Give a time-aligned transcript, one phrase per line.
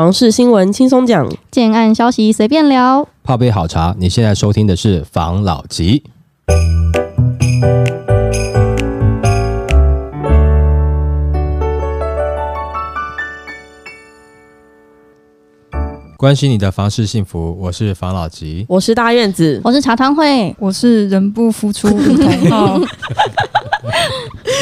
[0.00, 3.94] 房事新闻轻松讲，建案消息随便聊，泡杯好茶。
[3.98, 6.02] 你现在收听的是房老吉。
[16.16, 21.88] 关心你的房事幸福，我是房老吉，我是大院子，我是茶汤会，我是人不付出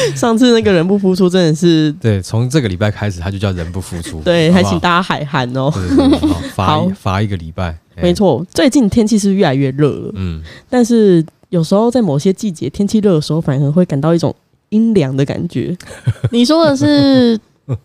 [0.15, 5.71] 上次那个人不付出真的是对，从这个礼拜开始他就叫人不付出， 对，还请大家海涵哦，
[6.53, 14.35] 罚罚一个礼拜，没错，最近天气是越来越热了，嗯，但是有时候在某些季节天气热的时候，反而会感到一种
[14.69, 15.75] 阴凉的感觉。
[16.31, 17.39] 你说的是？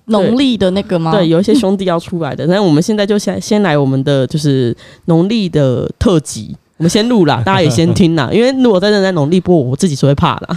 [0.06, 1.12] 农历的那个吗？
[1.12, 2.47] 对，有一些兄弟要出来的。
[2.47, 8.30] 那我们现在就先先来我们的就是农历的特辑，我们先录啦， 大家也先听啦。
[8.33, 10.55] 因为如果真的在农历播，我自己是会怕的。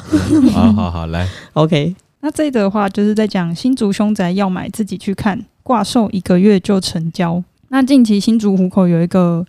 [0.52, 1.95] 好好好，来， OK。
[2.21, 7.43] 那这个的话就是在讲新竹凶宅要买自己去看，挂售一个月就成交。
[7.70, 9.45] 那近期新竹湖口有一个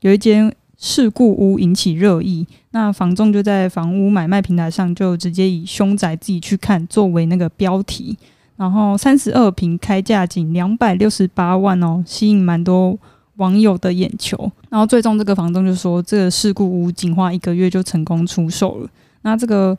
[0.00, 8.18] 有一间事故屋引起热议，那房仲就在房屋买卖平台上就直接以凶宅自己去看作为那个标题。
[8.56, 12.98] 然后三十二平开价仅两百六十八万哦，吸引蛮多
[13.38, 14.52] 网友的眼球。
[14.68, 18.88] 然后最终这个房东就说，这个事故屋仅花一个月就成功出售了。
[19.22, 19.76] 那这个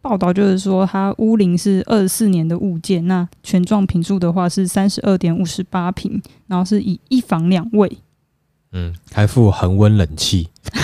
[0.00, 7.98] 报道就是说，它屋龄是二十四年的物件，那全幢坪数的话是三十二点五十八坪，然后是以一房两卫。
[8.72, 10.48] 嗯，还附恒温冷气，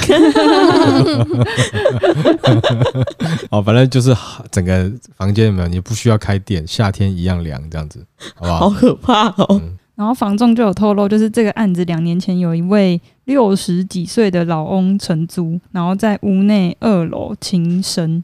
[3.48, 4.12] 哦，反正就是
[4.50, 5.68] 整个房间有没有？
[5.68, 8.58] 你不需要开电，夏天一样凉，这样子，好不好？
[8.58, 9.60] 好可怕哦。
[9.62, 18.22] 嗯、然后房仲就有透露，就是这个案子两年前有一位六十几岁的老翁承租，然后在屋内二楼轻生。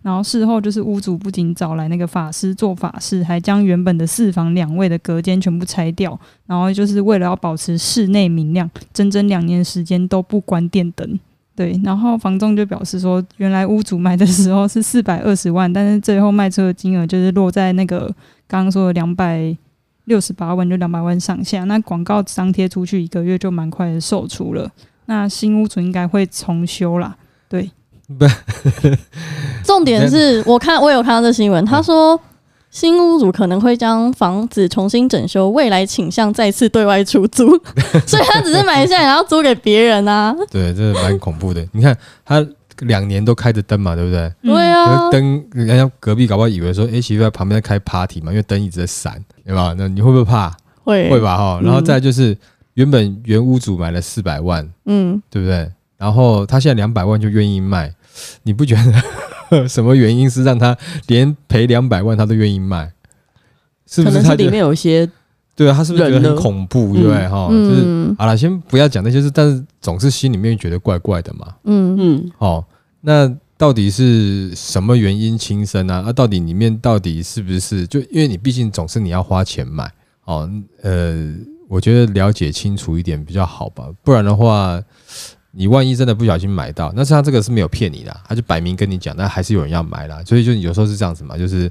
[0.00, 11.20] 然后事后就是屋主不仅找来那个法师做法事，还将原本的四房两卫的隔间全部拆掉，然后就是为了要保持室内明亮，整整两年时间都不关电灯。
[11.54, 18.06] 对，然后房仲就表示说，原来屋主买的时候是四百二十万，但是最后卖出的金额就是落在那个
[18.48, 19.56] 刚刚说的两百
[20.04, 21.64] 六十八万，就两百万上下。
[21.64, 24.70] 那广告张贴出去一个月就蛮快的售出了，
[25.06, 27.16] 那新屋主应该会重修啦。
[27.48, 27.70] 对。
[28.18, 28.26] 不，
[29.64, 32.20] 重点是我看我有看到这新闻，他说
[32.68, 37.48] 新屋主可能会将房子重新整修，未来倾向再次对外出租，
[38.06, 40.34] 所以他只是买下来然后租给别人啊。
[40.50, 41.66] 对，这蛮恐怖的。
[41.72, 42.46] 你看他
[42.82, 44.32] 两年都开着灯嘛，对不对？
[44.42, 49.74] 对啊，灯人家隔壁搞不好以为说，哎，媳妇在旁边在开 party 嘛，因为灯一直在闪，对吧？
[49.76, 50.54] 那你会不会怕？
[50.84, 51.60] 会会吧哈。
[51.62, 52.36] 然后再就是
[52.74, 55.70] 原本原屋主买了四百万，嗯，对不对？
[55.96, 57.94] 然后他现在两百万就愿意卖。
[58.42, 58.74] 你不觉
[59.50, 60.76] 得 什么原因是让他
[61.06, 62.92] 连赔两百万他都愿意卖？
[63.86, 65.08] 是不是他里面有一些？
[65.54, 66.94] 对啊，他是不是觉得很恐怖？
[66.94, 67.28] 对不对？
[67.28, 71.54] 哈，就是好了，先不要讲那些事，但是总是心里面觉得怪怪的嘛。
[71.64, 72.32] 嗯嗯。
[72.38, 72.64] 哦，
[73.02, 76.04] 那到底是什么原因轻生啊？
[76.06, 77.86] 啊，到底里面到底是不是？
[77.86, 79.92] 就因为你毕竟总是你要花钱买
[80.24, 80.50] 哦。
[80.80, 81.34] 呃，
[81.68, 84.82] 我觉得了解清楚一点比较好吧，不然的话。
[85.54, 90.22] 你万一真的不小心买到，那他这个是没有骗你的，他就摆明跟你讲，但还是有人要买啦。
[90.24, 91.70] 所以就有时候是这样子嘛，就是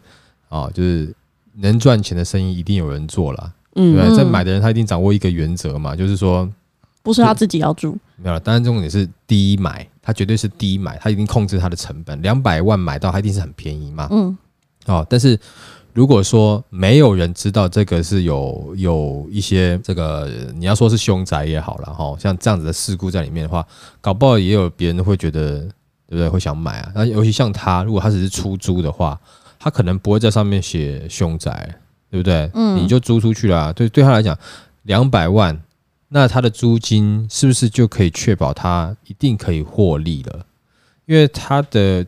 [0.49, 1.11] 哦，就是
[1.55, 3.51] 能赚钱的生意一定有人做啦。
[3.77, 6.47] 嗯，对，在买的人他一定掌握一个原则嘛，就是说
[7.01, 8.39] 不是他自己要住，没有。
[8.41, 14.07] 当然重点是第一买，他绝对是低买，他一定控制他的成本，两百万买到他一定是很便宜嘛。
[14.11, 14.37] 嗯，
[14.85, 15.39] 哦，但是。
[15.93, 23.67] 如果说没有人知道这个是有有一些这个你要说是凶宅也好了哈，像这样子的事故在里面的话，
[23.99, 25.59] 搞不好也有别人会觉得
[26.07, 26.29] 对不对？
[26.29, 26.93] 会想买啊。
[26.95, 29.19] 那尤其像他，如果他只是出租的话，
[29.59, 31.77] 他可能不会在上面写凶宅，
[32.09, 32.49] 对不对？
[32.53, 34.33] 嗯，你就租出去了，对对他来讲，
[34.83, 35.61] 两百万，
[36.13, 40.45] 那它的租金是不是就可以确保它一定可以获利了？
[41.05, 42.05] 因为它的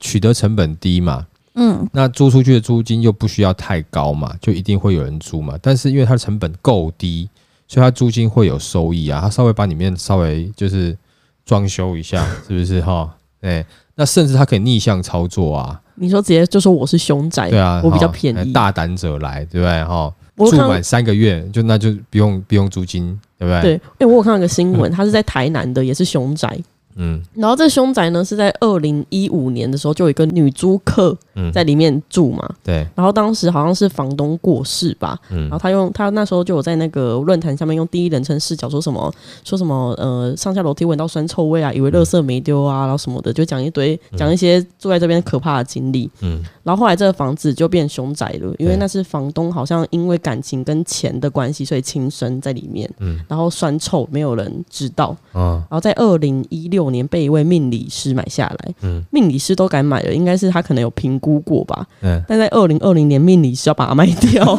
[0.00, 1.26] 取得成本低嘛。
[1.54, 5.54] 嗯，那租出去的租金又不需要太高嘛，就一定会有人租嘛。
[5.60, 7.28] 但是因为它的成本够低，
[7.68, 9.20] 所以它租金会有收益啊。
[9.20, 10.96] 它稍微把里面稍微就是
[11.44, 13.14] 装修一下， 是不是哈？
[13.42, 13.62] 哎，
[13.96, 15.78] 那甚至它可以逆向操作啊。
[15.96, 20.10] 你说直接就说我是凶宅，对啊，我比较便宜，大胆者来，对不对哈？
[20.36, 23.62] 住满三个月就那就不用不用租金，对不对？
[23.62, 26.58] 对，因为我有看到一个新闻，他是在台南的，也是熊宅。
[26.96, 31.16] 嗯，然后这凶宅呢是在二零一五年的时候就有一个女租客
[31.52, 39.10] 在里面住嘛，嗯、对，然后当时好像是房东过世吧，嗯，然后他用他那时候就有在那个论坛下面用第一人称视角说什么
[39.42, 56.81] 说什么呃上下楼梯闻到酸臭味啊，以为垃圾没丢啊，然后什么的就讲一堆讲一些住在这边可怕的经历，嗯，然后后来这个房子就变凶宅了，因为那是房东好像因为感情跟钱的关系，所以轻生在里面，嗯，然后酸臭没有人知道，嗯，然后在二零一六。
[56.82, 64.44] 九年被一位命理师买下来，嗯，命理师都敢买了，应该是他可能有评估过吧，嗯，但在二零二零年，命理师要把它卖掉，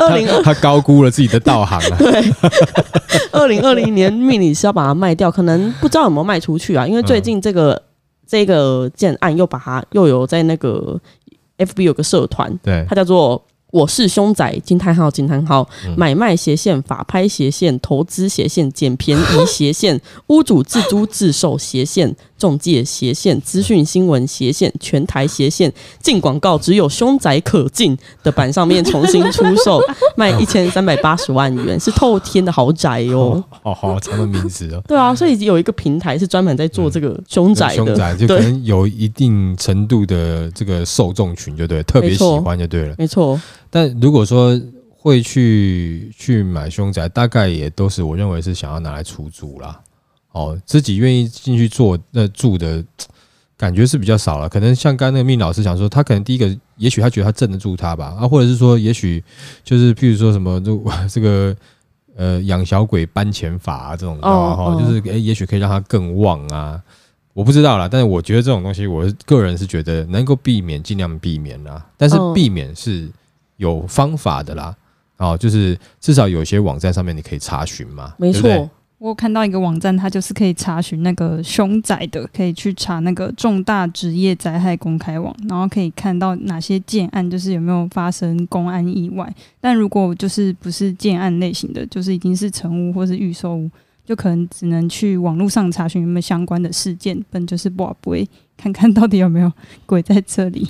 [0.00, 2.32] 二零他高估了自己的道行啊， 对，
[3.32, 7.82] 二零二零年命理师要把它卖掉，可能不知道有没有卖出去啊，因为最近这个、嗯、
[8.26, 10.98] 这个建案又把它又有在那个
[11.58, 13.42] FB 有个社团，对，它叫做。
[13.70, 22.16] 我是凶宅，惊叹号惊叹号，买卖斜线，法拍斜线，投资斜线，捡便宜斜线，屋主自租自售斜线。
[22.40, 25.70] 中介斜线、资讯新闻斜线、全台斜线
[26.00, 29.78] 进广告，只有凶宅可进的版上面重新出售，
[30.16, 33.44] 卖一千三百八十万元，是透天的豪宅哦。
[33.50, 34.82] 好好长的名字哦。
[34.88, 42.94] 对啊，所以有一个平台是专门在做这个凶宅的，凶宅就可能有一定程度的这个受众群，就对，特别喜欢就对了。
[42.96, 43.38] 没错。
[43.70, 49.80] 但如果说会去去买凶宅，大概也都是我认为是想要拿来出租啦。
[50.32, 52.84] 哦，自己愿意进去做那住的
[53.56, 54.48] 感觉是比较少了。
[54.48, 59.22] 可能像刚刚那个命老师讲说，他可能第一个，也许他觉得他镇得住他吧，啊，或者是说，也许
[59.64, 61.56] 就是譬如说什么，就这个
[62.14, 66.80] 呃养小鬼搬钱法啊这种，哦，哦，就是诶，也许可以让他更旺啊，
[67.32, 67.88] 我不知道啦。
[67.90, 71.84] 但是我觉得这种东西，我个人是觉得能够避免尽量避免啦。
[71.96, 73.10] 但是避免是
[73.60, 74.74] 有方法的啦，
[75.18, 78.68] 哦，就是至少有些网站上面你可以查询嘛，没错。
[78.96, 89.30] 我有看到一个网站，它就是可以查询那个凶宅的，可以去查那个重大职业灾害公开网，然后可以看到哪些建案就是有没有发生公安意外。
[89.60, 93.70] 但如果就是不是建案类型的，就是已经是成屋或是预售屋。
[94.10, 99.52] 就可能只能去网络上查询有没有相关的事件，本就是不不会看看到底有没有
[99.86, 100.68] 鬼在这里。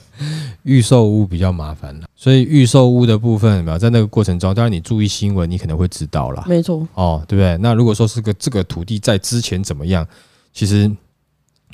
[0.62, 6.44] 预售屋比较麻烦了，所以预售屋的部分有没有在那个过程中，当然你注意新闻，你可能会知道啦。
[6.46, 7.56] 没错，哦，对不对？
[7.62, 10.06] 那如果说是个这个土地在之前怎么样，
[10.52, 10.94] 其实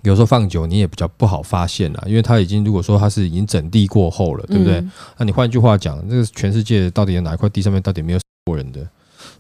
[0.05, 4.77] 有时候放久你也比较不好发现了，因为它已经如果说它是已经整地过后了，对不对？
[4.77, 8.89] 嗯、那你换句话讲，这个全世界到底有哪一块地上面到底没有死过人的？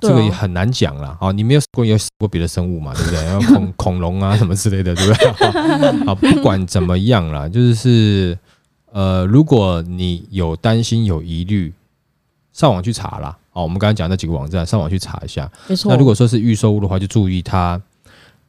[0.02, 3.24] 这个也很难讲啦，啊，你没有死过，也有死过别的生物嘛，对不对？
[3.24, 6.04] 然 后恐恐龙啊什么之类的，对不对？
[6.06, 8.36] 啊，不管怎么样啦，就是
[8.92, 11.72] 呃，如果你有担心、有疑虑，
[12.52, 13.36] 上网去查啦。
[13.50, 15.50] 好，我们刚刚讲那几个网站，上网去查一下。
[15.68, 15.90] 没错。
[15.92, 17.80] 那如果说是预售屋的话，就注意它，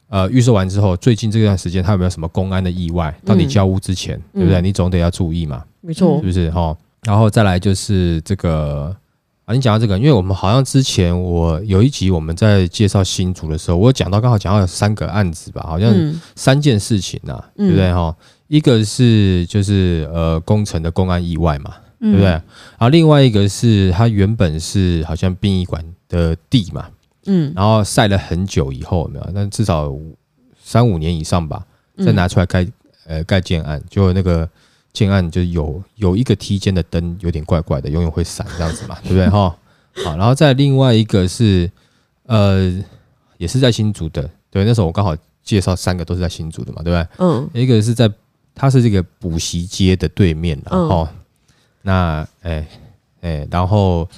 [0.08, 3.14] 呃，预售完之后，最近这段时间它有没有什么公安的意外？
[3.24, 4.60] 到你交屋之前，嗯、对不对？
[4.60, 5.62] 你总得要注意嘛。
[5.80, 6.50] 没错，是不是？
[6.50, 8.94] 哈，然后再来就是这个。
[9.44, 15.94] 啊，你讲到这个，因为我们好像之前我有一集我们在介绍新竹的时候，我讲到刚好讲到有三个案子吧，好像
[16.34, 18.16] 三件事情呐、啊，嗯、对不对哈？
[18.48, 22.24] 一个是就是呃工程的公安意外嘛，对不对？
[22.24, 22.42] 然
[22.78, 26.86] 后另外一个是它原本是好像殡仪馆的地嘛，
[27.26, 29.28] 嗯，然后晒了很久以后有没有？
[29.34, 29.92] 那至少
[30.62, 31.62] 三五年以上吧，
[31.98, 32.66] 再拿出来盖
[33.06, 34.48] 呃盖建案，就那个。
[34.94, 39.54] 建案就有有一个梯间的灯有点怪怪的，永远会闪这样子嘛， 对不对哈？
[40.04, 41.70] 好，然后再另外一个是
[42.26, 42.72] 呃，
[43.36, 47.08] 也是在新竹的，对，那时候我刚好介绍三个都是在新竹的嘛，对不对？
[47.18, 48.10] 嗯，一个是在
[48.54, 51.06] 它是这个补习街的对面，然后
[51.82, 54.08] 那哎哎、欸欸，然后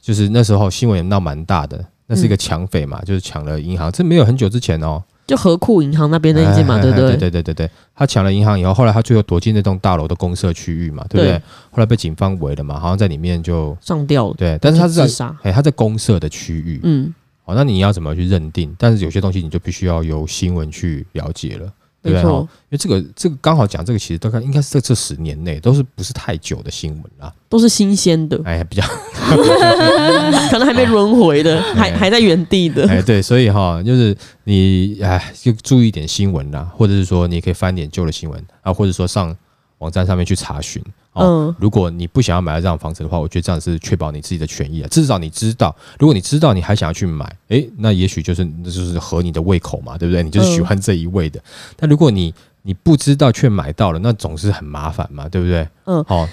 [0.00, 5.02] 就是那时候新闻也闹蛮大的，那是一个抢匪嘛，就是抢了银行，这没有很久之前哦。
[5.30, 7.10] 就河库银行那边那一间嘛，对不对？
[7.10, 11.40] 对对对对对，他抢了银行以后，后来他最后躲进那栋大楼的公社区域嘛，对不对？
[11.70, 14.34] 后来被警方围了嘛，好像在里面就上吊了。
[14.36, 18.74] 对，但是他是在哎，他在公社的区域，嗯，好，那你要怎么去认定？
[18.76, 21.72] 但是有些东西你就必须要由新闻去了解了。
[22.02, 28.82] 对，没错，因为这个这个刚好讲这个，其实大概应该是在这十年内都是不是太久的新闻啦，都是新鲜的，哎，比较
[30.50, 39.36] 可能还没轮回的， 还还在原地的，哎，对，所以哈，就是你哎，就注意一点新闻啦，或者是说你可以翻点旧的新闻啊，或者说上
[39.78, 40.82] 网站上面去查询。
[41.14, 44.88] 嗯，如果你不想要买到这样房子的话，我觉得这样是确保你自己的权益啊。
[44.88, 50.22] 至少你知道，如果你知道你还想要去买，诶，那也许就是那就是合你的胃口嘛，对不对？
[50.22, 51.40] 你就是喜欢这一味的。
[51.76, 55.66] 但如果你你不知道却买到了，那总是很麻烦嘛，对不对？
[55.86, 56.28] 嗯，好。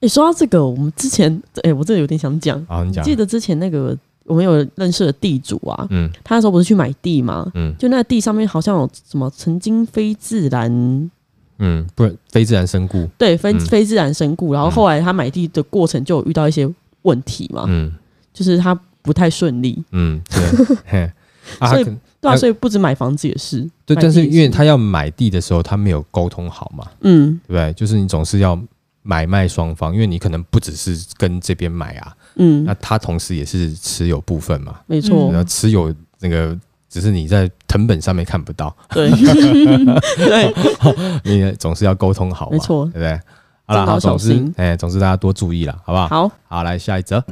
[0.00, 2.64] 你说到这个，我们之前，诶，我这有点想讲。
[2.66, 3.04] 好，你讲。
[3.04, 7.50] 记得之前那个我们有认识的地主啊，嗯，他那时候不是去买地吗？
[7.54, 11.10] 嗯，就那地上面好像有什么曾经非自然，
[11.58, 16.68] 嗯，不是非自然身故，对，非、嗯、非自然身故，然后后来他买地的过程就有遇到一些
[17.02, 17.92] 问题嘛，嗯，
[18.32, 21.10] 就是他不太顺利，嗯，对，
[21.68, 21.84] 所以
[22.20, 27.72] 对啊，所以不止买房子也是，对，但是因为他要买地的时候，他没有沟通好嘛，嗯，对不对？
[27.74, 28.60] 就是你总是要
[29.02, 32.14] 买卖双方，因为你可能不只是跟这边买啊。
[32.40, 36.56] 嗯，那他同时也是持有部分嘛，没错，然后持有那个
[36.88, 40.54] 只是你在藤本上面看不到，对，对，
[41.22, 43.20] 你总是要沟通好，没错，对不对？
[43.66, 46.08] 好了，好，总之，哎，总之大家多注意了，好不好？
[46.08, 47.22] 好，好，来下一则。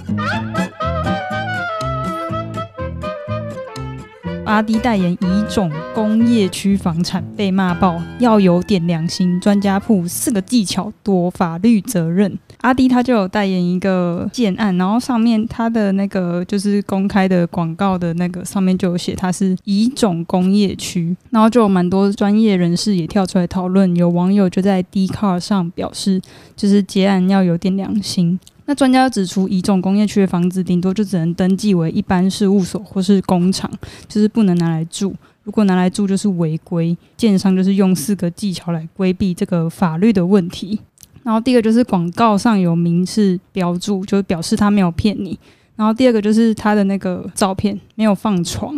[4.46, 9.40] 阿迪代言乙种工业区房产被骂爆，要有点良心。
[9.40, 12.38] 专家铺四个技巧躲法律责任。
[12.60, 23.94] 阿迪他就有代言一个建案，然后上面他的那个就是公开的广告的那个上面就有写他是乙种工业区，然后就有蛮多专业人士也跳出来讨论。
[23.96, 26.22] 有网友就在 D Car 上表示，
[26.54, 28.38] 就是结案要有点良心。
[28.66, 33.70] 那专家指出，乙种工业区的房子顶多就只能登记为一般事务所或是工厂，
[34.08, 35.14] 就是不能拿来住。
[35.44, 36.96] 如果拿来住，就是违规。
[37.16, 40.80] 建商就是用四个技巧来规避这个法律的问题。
[41.22, 45.38] 然后第一个就是广告上有明示标注，就是表示他没有骗你。
[45.76, 48.76] 然后第二个就是他的那个照片没有放床，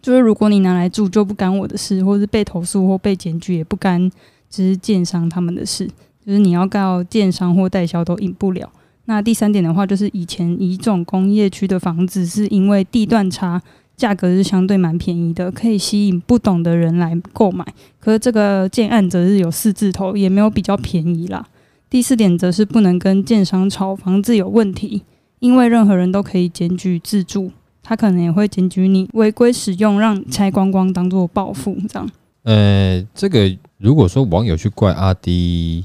[0.00, 4.10] 就是如果你拿来住就不干我的事，或是被投诉或被检举也不干，
[4.48, 5.86] 只是建商他们的事，
[6.24, 8.70] 就是你要告建商或代销都赢不了。
[9.06, 13.60] 那第三点的话，就是以前乙种工业区的房子是因为地段差，
[13.96, 17.66] 价格是相对蛮便宜的，可以吸引不懂的人来购买。
[17.98, 21.44] 可是这个建案则是有四字头，也没有比较便宜啦。
[21.88, 25.02] 第四点则是不能跟建商吵房子有问题，
[25.40, 27.50] 因为任何人都可以检举自住，
[27.82, 32.08] 他可能也会检举你违规使用，让拆光光当做报复这样。
[32.44, 35.84] 呃，这个如果说网友去怪阿迪。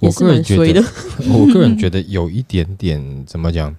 [0.00, 0.82] 我个人觉得，
[1.32, 3.74] 我个人觉得有一点点怎么讲，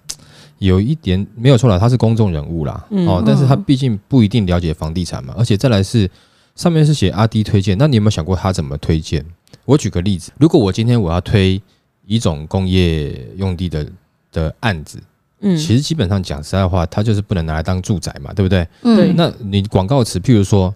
[0.58, 6.10] 有一点没有错了，他是公众人物啦，哦，但是他毕竟不一定了解房地产嘛，而且再来是
[6.56, 9.25] 上面是写阿 D 推荐，那你有没有想过他怎么推荐？
[9.65, 11.62] 我举个例子，如果我今天我要推
[12.06, 13.88] 一种工业用地的
[14.32, 15.00] 的案子，
[15.41, 18.68] 嗯，其实基本上讲实在话，它就是不能拿来当住宅嘛，对不对？
[18.82, 20.74] 嗯，那你广告词，譬如说，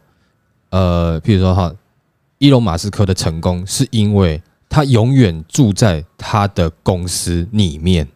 [0.70, 1.74] 呃，譬如说哈，
[2.38, 4.42] 伊隆马斯克的成功是因为。
[4.74, 8.08] 他永远住在他的公司里面，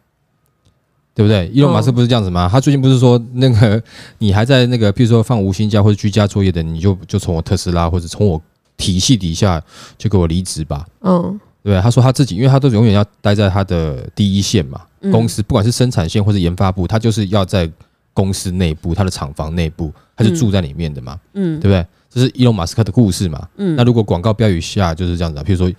[1.14, 1.48] 对不对？
[1.54, 2.50] 伊隆马斯克不是这样子吗？
[2.52, 3.80] 他最近不是说，那个
[4.18, 8.42] 你还在那个，比如说放无薪假或者居家作业的，你就就从我特斯拉或者从我
[8.76, 9.62] 体系底下
[10.00, 10.84] 就给我离职吧。
[11.02, 11.80] 嗯，对？
[11.80, 17.70] 他说他自己，因为他都永远要待在他的第一线嘛，公司不管是生产线或者研发部，他就是要在
[18.16, 21.20] 公司内部，他的厂房内部，他是住在里面的嘛。
[21.36, 21.86] 嗯，对不对？
[22.10, 23.48] 这是伊隆马斯克的故事嘛。
[23.58, 25.72] 嗯，那如果广告标语下就是这样子，啊，比如说。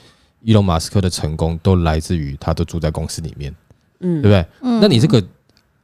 [0.49, 3.55] 伊隆马斯克的成功都来自于他都住在公司里面，
[4.01, 4.47] 嗯，对不对？
[4.63, 5.23] 嗯，那你这个，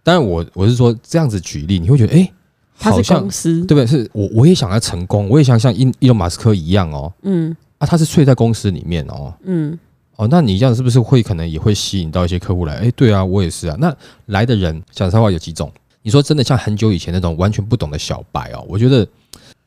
[0.02, 2.33] 当然我我是说这样子举例，你会觉得，哎，
[2.75, 3.87] 好像公司对不对？
[3.87, 9.78] 是我我也想要成功，我也想像伊伊隆马斯克一样哦，嗯，啊，他是睡在公司里面哦，嗯，
[10.16, 12.76] 哦，那你这样是不是会可能也会吸引到一些客户来？
[12.76, 13.76] 哎，对啊，我也是啊。
[13.78, 13.94] 那
[14.26, 15.71] 来的人讲实话有几种？
[16.00, 19.06] 你说真的像很久以前那种完全不懂的小白哦，我觉得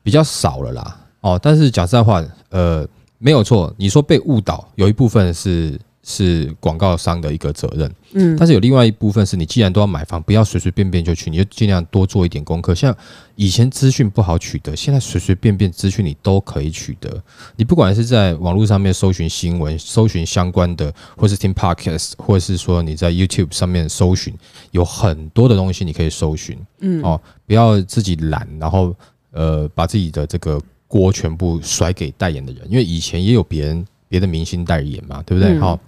[0.02, 1.00] 比较少了啦。
[1.20, 2.84] 哦，但是讲实话，呃。
[3.18, 12.74] 没有错，你说被误导，有一部分是是广告商的一个责任，嗯，但是有另外一部分是你既然都要买房，不要随随便便就去，你就尽量多做一点功课。
[12.74, 12.96] 像
[13.34, 17.22] 以前资讯不好取得，现在随随便便资讯你都可以取得。
[17.56, 24.32] 你不管是在网络上面搜寻新闻、搜寻相关的，或是听 podcast，或者是说你在 YouTube 上面搜寻，
[24.70, 28.94] 有很多的东西你可以搜寻，嗯，哦，不要自己懒，然后
[29.32, 30.58] 呃把自己的这个。
[30.88, 35.56] 锅全部甩给代言的人，因为以前也有别人别的明星代言嘛，对不对？
[35.58, 35.78] 好、嗯，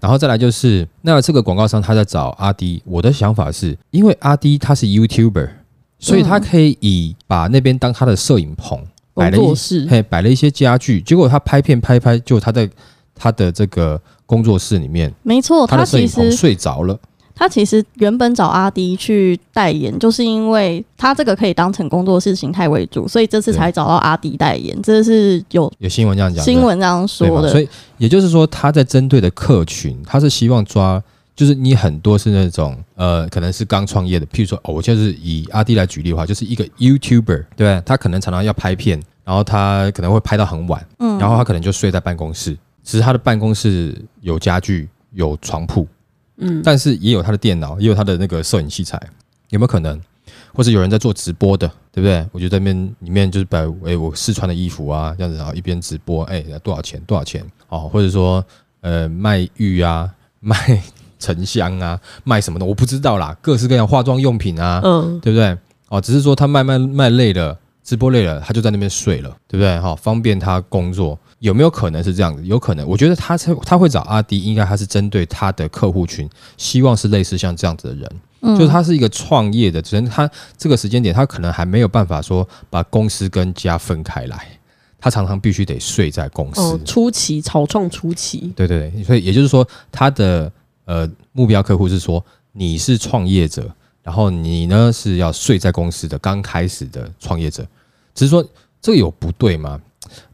[0.00, 5.50] 然后再来就是，那这个广告商他在找阿迪，我的想法是因为阿迪他是 YouTuber，
[5.98, 8.82] 所以他可以以把那边当他的摄影棚，
[9.12, 12.68] 摆了一嘿摆了一些家具，结果他拍片拍拍，就他在
[13.14, 16.98] 他的这个工作室里面，没错，他的摄影棚睡着了。
[17.40, 24.78] 他其实原本找阿迪去代言，就是因为他这个可以当成工作室形态为主，所以这次才找到阿迪代言。
[24.82, 27.48] 这是有有新闻这样讲，新闻这样说的。
[27.48, 27.66] 所以
[27.96, 31.02] 也就是说，他在针对的客群，他是希望抓，
[31.34, 42.54] 就是你很多是那种呃，可能是刚创业的，譬如说，哦，我就是以阿迪来举例的话，就是一个 YouTuber，对，他可能常常要拍片，然后他可能会拍到很晚，嗯，然后他可能就睡在办公室，
[42.84, 45.88] 只是他的办公室有家具，有床铺。
[46.40, 49.00] 嗯，但是也有他的电脑，也有他的那个摄影器材，
[49.50, 50.00] 有没有可能？
[50.52, 52.26] 或者有人在做直播的，对不对？
[52.32, 57.00] 我就在那边里面就是摆哎我试穿的衣服啊，这样子啊，一边直播，哎，多少钱？
[57.02, 57.44] 多少钱？
[57.68, 58.44] 哦，或者说
[58.80, 60.82] 呃卖玉啊， 卖
[61.20, 65.56] 沉香啊，卖什么的我不知道啦，各式各样化妆用品啊，嗯，对不对？
[65.88, 67.56] 哦，只是说他卖卖卖累了，
[67.90, 69.76] 直播累了，他就在那边睡了，对不对？
[69.80, 72.46] 哈，方便他工作，有没有可能是这样子？
[72.46, 84.46] 有可能，我觉得他他会找阿迪，应该他是针对他的客户群，希望是类似像这样子的人，嗯、就是他是一个创业的，只能他这个时间点，他可能还没有办法说把公司跟家分开来，
[85.00, 86.60] 他常常必须得睡在公司。
[86.60, 90.52] 哦，初期草创初期，对对对，所以也就是说，他的
[90.84, 93.68] 呃目标客户是说你是创业者。
[94.02, 97.64] 然后你呢是要睡在公司的刚开始的创业者，
[98.14, 98.44] 只是说
[98.80, 99.80] 这个有不对吗？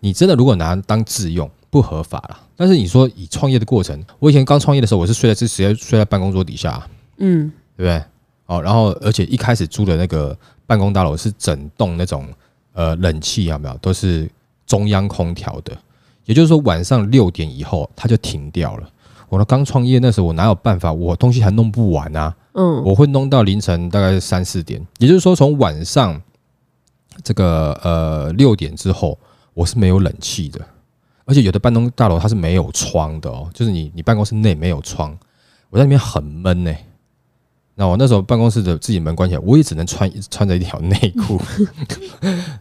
[0.01, 6.87] 你真的如果拿当自用不合法了，但是你说以创业的过程，我以前刚创业的时候，我是睡在直接睡在办公桌底下，
[7.19, 8.03] 嗯，对不对？
[8.47, 12.27] 哦，然后而且一开始租的那个办公大楼是整栋那种
[12.73, 13.77] 呃冷气有没有？
[13.79, 14.31] 都是
[14.67, 15.77] 中央空调的，
[16.25, 18.89] 也就是说晚上六点以后它就停掉了。
[19.29, 20.93] 我刚创业那时候，我哪有办法？
[20.93, 22.33] 我东西还弄不完啊！
[22.53, 26.19] 嗯，我会弄到凌晨大概三四点，也就是说，从晚上
[27.23, 29.19] 这个呃六点之后，
[29.55, 30.61] 我是没有冷气的，
[31.25, 35.17] 而且有的办公大楼它是没有窗的哦，就是你你办公室内没有窗，
[35.71, 36.75] 我在里面很闷呢。
[37.79, 41.39] 那我那时候办公室的自己门关起来，我也只能穿穿着一条内裤，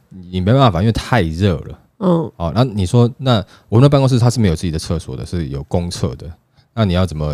[0.09, 1.79] 你没办法，因为太热了。
[1.99, 6.29] 嗯，哦，那你说，那我们的办公室它是没有自己的厕所的，是有公厕的。
[6.73, 7.33] 那你要怎么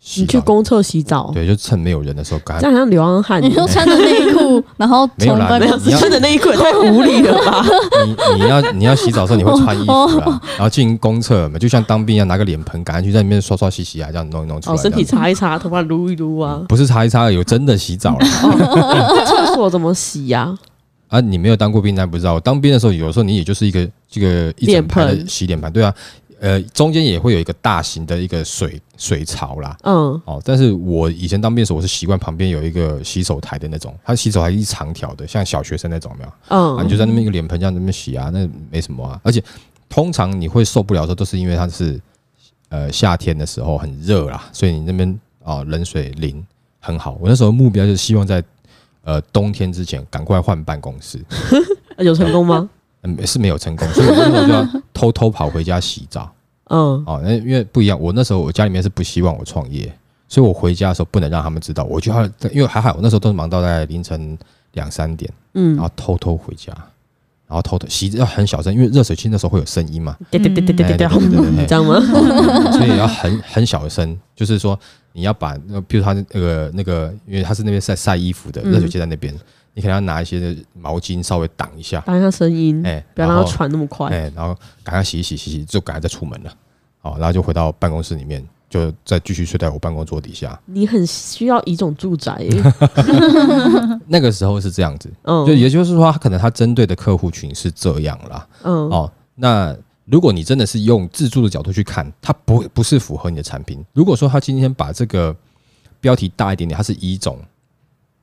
[0.00, 0.22] 洗？
[0.22, 1.30] 你去公厕洗澡？
[1.32, 2.58] 对，就趁没有人的时候干。
[2.58, 7.64] 这样像流浪汉，你就穿着内裤，然后没有啦，你穿着内裤也太无理了吧？
[8.06, 14.76] 你你要你要洗澡的时候，你会穿衣服啊，然后进公厕嘛，就像当兵一样，拿个脸盆赶快去在里面刷刷洗洗啊，这样弄一弄出来。
[14.76, 16.62] 哦，身体擦一擦，头发撸一撸啊。
[16.68, 18.26] 不是擦一擦，有真的洗澡了。
[19.26, 20.56] 厕所怎么洗呀？
[21.08, 22.38] 啊，你没有当过兵，那不知道。
[22.38, 25.92] 当兵的时候，有的时候你也就是一个这个一整排的洗脸盆，对啊。
[26.40, 36.32] 呃，中间也会有一个大型的一个水水槽啦，嗯，哦，但是我以前当兵的时候，我是习惯旁边有一个洗手台的那种，它洗手台一长条的，像小学生那种，没有？
[36.48, 39.20] 嗯，啊，你就在那边一个脸盆这样那边洗啊，那没什么啊。
[39.22, 39.42] 而且
[39.90, 42.00] 通常你会受不了的时候，都是因为它是
[42.70, 46.42] 呃夏天的时候很热啦，所以你那边啊冷水淋
[46.80, 47.18] 很好。
[47.20, 48.42] 我那时候目标就是希望在
[49.04, 51.22] 呃冬天之前赶快换办公室，
[51.98, 52.66] 有成功吗？
[53.02, 56.30] 嗯，是没有成功，所以我那时候就要偷偷跑回家洗澡。
[56.70, 59.92] 嗯，哦，那因为不一样，我那时候我家里面是不希望我创业，
[60.28, 64.38] 所以我回家的时候不能让他们知道，我就要，因为还好，我那时候都是忙到在凌晨
[64.72, 66.72] 两三点，嗯，然后偷偷回家，
[67.48, 72.00] 然后偷偷洗要很小声，因为热水器那时候会有声音嘛，对对对对对对，这样 吗？
[72.72, 74.78] 所以要很很小声，就是说
[75.12, 79.34] 你要把那，比如他那个那个，因为他是那边晒晒衣服的，热水器在那边。
[79.74, 86.52] 你可能要拿一些毛巾稍微挡一下，挡一下声音，哎，不要让它传那么快，哎，然后赶快洗一洗，洗洗就赶快再出门了，
[87.00, 90.60] 好，然后就回到办公室里面，就再继续睡在我办公桌底下。
[90.66, 92.44] 你很需要一种住宅，
[94.06, 103.84] 那个时候是这样子，嗯，就也就是说，他可能他针对的客户群是这样啦，嗯，哦，那如果你真的是用自住的角度去看，它不不是符合你的产品。
[103.92, 105.34] 如果说他今天把这个
[106.00, 107.38] 标题大一点点，它是一种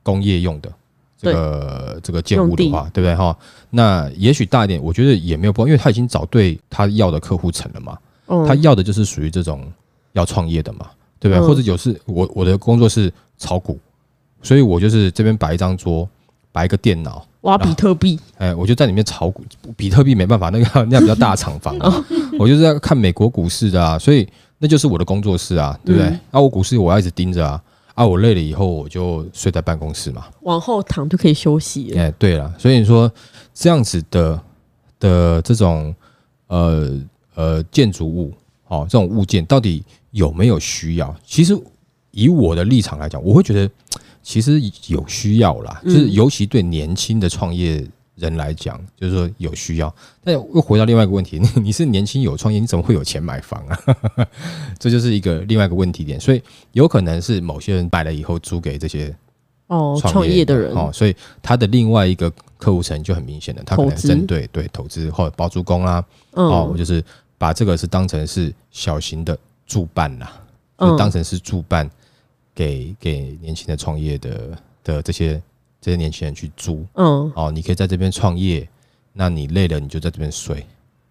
[0.02, 0.70] 工业用的。
[1.20, 3.36] 这个这个建物的话，对不对哈？
[3.70, 7.98] 那也许大一点，我觉得也没有不好，因为他已经找对他要的客户层了嘛。
[8.46, 9.66] 他要的就是属于这种
[10.12, 10.86] 要创业的嘛，
[11.18, 11.46] 对不对？
[11.46, 13.78] 或者有是我我的工作是炒股，
[14.42, 16.08] 所以我就是这边摆一张桌，
[16.52, 18.20] 摆一个电脑，挖比特币。
[18.36, 19.42] 哎，我就在里面炒股，
[19.76, 22.04] 比特币没办法，那个 那比较大厂房啊，
[22.38, 24.28] 我就是在看美国股市的啊，所以
[24.58, 26.14] 那就是我的工作室啊，对不对？
[26.30, 27.60] 那我股市我要一直盯着啊。
[27.98, 31.92] 啊，我累了以后我就睡在办公室嘛，往后躺就可以休息。
[31.96, 33.12] 哎，对了，所以你说
[33.52, 34.40] 这样子的
[35.00, 35.92] 的这种
[36.46, 36.96] 呃
[37.34, 38.32] 呃建筑物，
[38.68, 39.82] 哦，这种物件到底
[40.12, 41.12] 有没有需要？
[41.26, 41.60] 其实
[42.12, 43.68] 以我的立场来讲，我会觉得
[44.22, 47.84] 其实有需要啦，就是尤其对年轻的创业。
[48.18, 53.78] 人来讲，就是说有需要，但又回到另外一个问题，你 你是年轻有创业，你怎么会有钱买房啊？
[54.78, 59.14] 这就是一个另外一个问题点，所以有可能是某些人买了以后租给这些
[59.68, 60.74] 哦创业的人。
[60.74, 67.02] 哦，所以他的另外一个客户层就很明显的，他可能针对对投资或者包租公啊，哦，就是
[67.38, 70.26] 把这个是当成是小型的住办呐，
[70.78, 71.88] 就当成是住办
[72.54, 75.40] 给给年轻的创业的的这些。
[75.80, 78.68] 这些年轻人去租，嗯，哦，你可以在这边创业，
[79.12, 80.66] 那你累了你就在这边睡，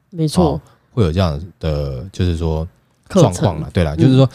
[0.09, 0.59] 没错，
[0.91, 2.67] 会有这样的，就是说
[3.09, 4.29] 状况了，对了，就是说，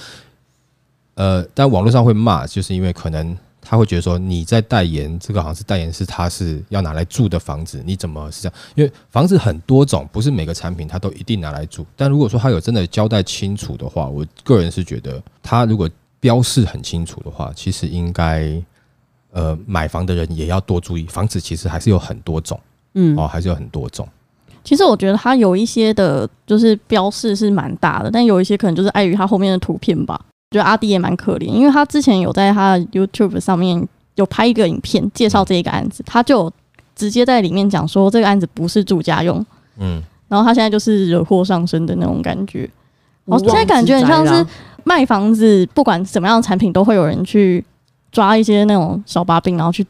[1.15, 8.59] 呃，但网络上会骂，就是因为可能他会觉得说你在代言这个好像是代言是他是要拿来住的房子，你怎么是这样？
[8.75, 11.87] 因为房子很多种，不是每个产品他都一定拿来住。
[11.95, 18.61] 但如果说他有真的交代清楚的话，我个人是觉得他如果标示很清楚的话，其实应该
[19.33, 22.59] 呃买房的人也要多注意，房子其实还是有很多种，
[22.95, 24.09] 嗯哦，还是有很多种。
[24.63, 30.21] 其实我觉得它有一些的，就是标示是蛮大的，但有一些可能就是碍于它后面的图片吧。
[30.53, 36.53] 觉得阿弟也蛮可怜，因为他之前有在他的 YouTube 上面有拍一个影片介绍这一个案子，他就
[36.95, 39.43] 直接在里面讲说这个案子不是住家用，
[39.79, 42.69] 嗯，然后他现在就是惹祸上身的那种感觉。
[43.25, 44.47] 我现在感觉很像是
[44.85, 47.65] 卖房子，不管什么样的产品，都会有人去
[48.13, 49.85] 抓一些那种小把柄，然后去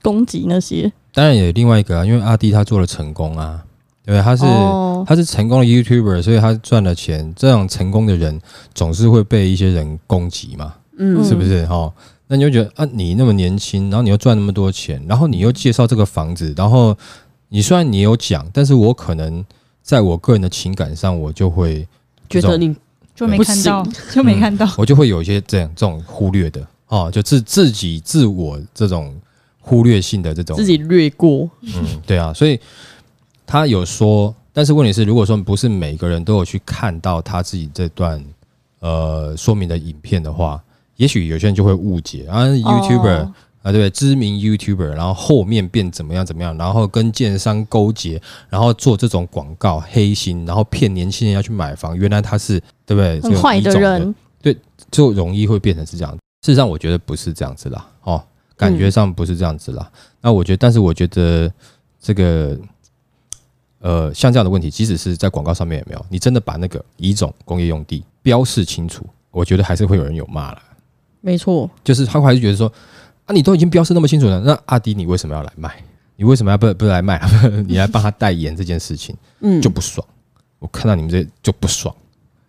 [0.00, 0.90] 攻击那些。
[1.12, 3.62] 当然也有另外一个啊，因为阿弟他做了成功啊。
[4.04, 7.34] 对，他是、哦、他是成功的 YouTuber，所以他赚了钱。
[7.34, 8.40] 这样成功的人
[8.72, 11.66] 总是会被一些人攻击嘛，嗯，是不是？
[11.66, 11.92] 哈，
[12.28, 16.96] 那你就觉得啊，你那么年轻，然后你又赚那么多钱，然后你又介绍这个房子，然后
[17.48, 19.44] 你虽然你有讲，但是我可能
[19.82, 21.84] 在我个人的情感上，我就会
[22.28, 22.76] 觉得你
[23.12, 29.14] 就没看到，就没看到，嗯、我就会有一些这样这种忽略的哦，就自自己自我这种
[29.60, 32.58] 忽略性的这种自己略过，嗯，对啊，所以。
[33.48, 38.20] 他有说，但是问题是，如果说不是每个人都有去看到他自己这段
[38.80, 40.60] 呃说明的影片的话，
[40.96, 43.28] 也许有些人就会误解啊，YouTuber、oh.
[43.62, 43.90] 啊，对不对？
[43.90, 53.20] 知名 YouTuber，然后后面变怎么样怎么样，然后跟建商勾结，然后做这种广告黑心，然后骗年轻人要去买房，原来他是对不对？
[53.20, 54.56] 很坏的人，对，
[54.90, 56.18] 就容易会变成是这样。
[56.46, 58.22] 事实上，我觉得不是这样子啦，哦，
[58.56, 59.90] 感觉上不是这样子啦。
[59.92, 61.52] 嗯、那我觉得，但是我觉得
[62.00, 62.56] 这个。
[63.78, 70.62] 呃，像这样的问题，即使是在广告上面也没有，你真的把那个乙种工业用地标示清楚，我觉得还是会有人有骂了。
[71.20, 72.72] 没错，就是他还是觉得说，
[73.26, 75.84] 啊，你都已经标示那么清楚了，那阿迪你为什么要来卖？
[76.16, 77.20] 你为什么要不不来卖？
[77.68, 80.04] 你来帮他代言这件事情，嗯，就不爽。
[80.58, 81.94] 我看到你们这就不爽，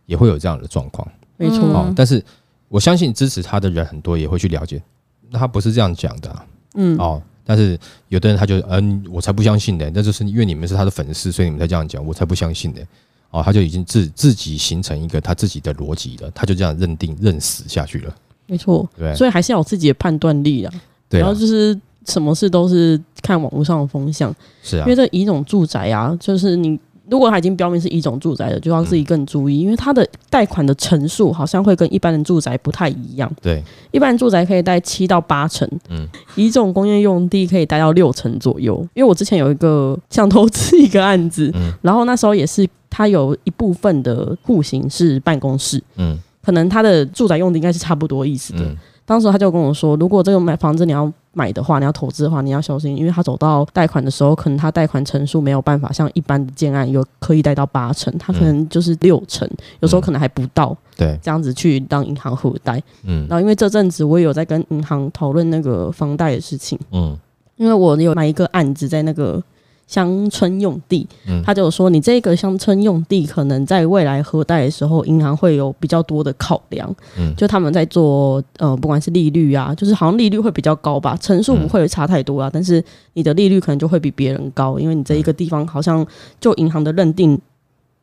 [0.08, 1.08] 也会有这样的状况。
[1.36, 2.24] 没错，哦，但是
[2.70, 4.82] 我相信支持他的人很多，也会去了解，
[5.30, 7.22] 那他不是这样讲的啊，嗯，哦。
[7.50, 12.82] 但是有的人他就嗯，我才不相信呢，那就是因为你们是他的粉丝，所以你们才这样讲，我才不相信呢。
[13.30, 18.14] 哦，他就已经自自己形成一个他自己的逻辑了，他就这样认定认死下去了。
[18.48, 20.74] 没错，对，所以还是要有自己的判断力啊。
[21.08, 26.78] 对，然后就是什么事都是看网络上的风向，是啊，因为这一种住宅啊，就是你。
[27.10, 33.32] 如果他已经标明是一种住宅的，就要自己更注意，因为它的贷款的成数好像会跟一般的住宅不太一样。
[33.42, 38.76] 对，一般住宅可以贷七到八成，嗯，乙种工业用地可以贷到六成左右。
[38.94, 48.60] 因为我之前有一个想投资一个案子，嗯，然后那时候也是它有一部分的户型是办公室，嗯，可能它的住宅用地应该是差不多意思的。
[48.60, 48.76] 嗯
[49.08, 60.76] 当时他就跟我说，如果这个买房子你要买的话，你要投资的话，你要小心，因为他走到贷款的时候，可能他贷款成数没有办法像一般的建案有可以贷到八成，他可能就是六成，有时候可能还不到。
[60.98, 62.84] 对，这样子去当银行核贷。
[63.06, 66.78] 嗯，然后因为这阵子我也有在跟银行讨论那个房贷的事情。
[66.92, 67.18] 嗯，
[67.56, 69.42] 因为我有买一个案子在那个。
[69.88, 71.08] 乡村用地，
[71.46, 76.94] 他就说，你这个乡村用地可能在未来核贷的时候，银行会有比较多的考量。
[77.18, 86.06] 嗯，就他们在做，呃，不管是利率啊，就是好像利率会比较高吧，成数不会差太多啊，但是你的利率可能就会比别人高，因为你这一个地方好像
[86.42, 87.40] 就银行的认定，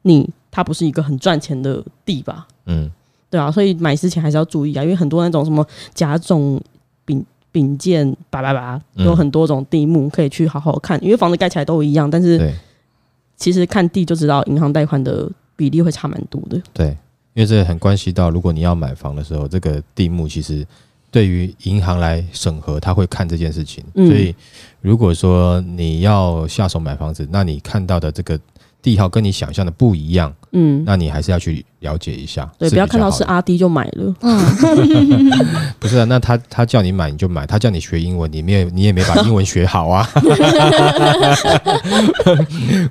[0.03, 2.47] 你它不是一个很赚钱的地吧？
[2.65, 2.91] 嗯，
[3.29, 6.59] 对啊，所以买之前还是要注意啊，因为很多那种什么甲种
[7.55, 7.79] 丙。
[7.79, 12.53] 建叭叭叭，有很多种地目可以去好好看，因为房子盖起来都一样，但是
[13.37, 16.61] 其实看地就知道银行贷款的比例会差蛮多的。
[16.73, 16.89] 对，
[17.35, 20.67] 因为这很关系到，如果你要买房的时候，这个地目其实
[21.11, 23.85] 对于银行来审核，他会看这件事情。
[23.95, 24.35] 所以
[24.81, 28.39] 如果说你要下手买房子，那你看到的这个。
[28.85, 32.47] 地号跟你想象的不一样，嗯，那你还是要去了解一下。
[32.59, 34.15] 对，不要看到是阿 D 就买了。
[34.21, 34.39] 嗯，
[35.81, 40.07] 不是啊，那他他叫你买你就买，他叫你学英文，你没有你也没把英文学好啊。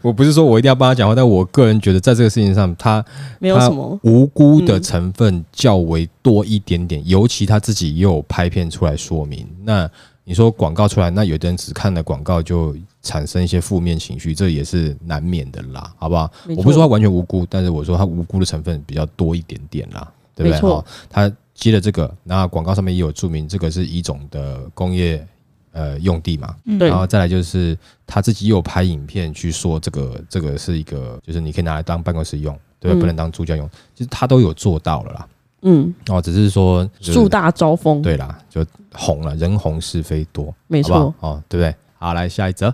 [0.02, 3.06] 我不是说我一定要帮他讲话，但我个人觉得在这个事情上，他
[3.38, 9.48] 没有什么无辜的成分较为多一点点，尤其他自己又有拍片出来说明。
[9.64, 9.88] 那
[10.24, 12.76] 你说广告出来，那有的人只看了广告就。
[13.04, 16.32] 产生一些负面情绪，这也是难免的啦，好不好？
[16.58, 20.60] 我不是说他完全无辜，但是我说他无辜的成分比较多一点点啦，对不对？
[20.62, 25.26] 哈，他接了这个，那广告上面也有注明，这个是乙种的工业
[25.72, 33.02] 呃用地嘛，然后再来就是他自己有拍影片去说这个这个是一个，就是你可以拿来当办公室用，对不对？
[33.02, 35.28] 不能当住家用，其实他都有做到了啦。
[35.64, 41.76] 嗯，哦，只是说树大招风，对啦，就红了，人红是非多，没错，哦，对不对？
[41.98, 42.74] 好，来下一则。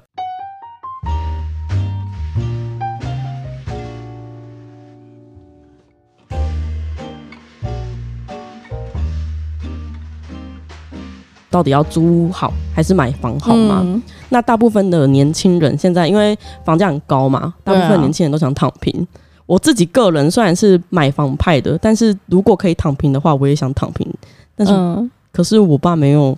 [11.49, 13.81] 到底要租好还是买房好吗？
[13.83, 18.93] 嗯、那大部分的年轻人现在因为房价很高嘛，大部分年轻人都想躺平。
[19.01, 19.07] 啊、
[19.45, 24.07] 我自己个人虽然是买房派的，但是如果可以躺平的话，我也想躺平。
[24.55, 26.37] 但是，嗯、可是我爸没有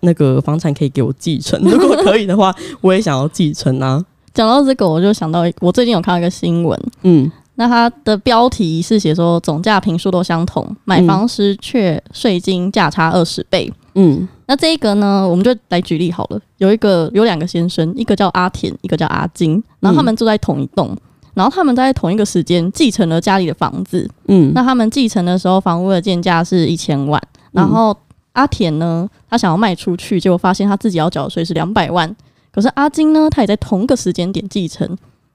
[0.00, 1.60] 那个房产可以给我继承。
[1.64, 4.02] 如果可以的话，我也想要继承啊。
[4.32, 14.28] 讲到这个，我就想到我最近有看到一个新闻，嗯，那它的标题是写说总价平数都相同，买房时却税金价差二十倍，嗯。
[14.46, 16.40] 那这一个呢，我们就来举例好了。
[16.56, 20.98] 有一个有两个先生，一个叫阿田，一个叫阿金，然后他们住在同一栋，嗯、
[21.34, 24.08] 然后他们在同一个时间继承了家里的房子。
[24.28, 27.94] 嗯，那他们继承的时候，房屋的建价是一千万，然后
[28.32, 32.16] 阿田呢，他想要卖出去，结果发现他自己要缴的税是两百万。
[32.50, 34.88] 可是阿金呢，他也在同个时间点继承，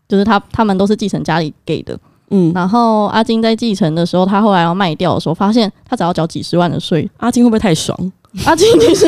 [0.08, 1.95] 就是他他们都是继承家里给的。
[2.32, 7.08] 嗯，然后阿金在继承的时候，他后来要卖掉的时候，发现他只要缴几十万的税。
[7.17, 7.95] 阿金会不会太爽？
[8.46, 9.06] 阿 金其实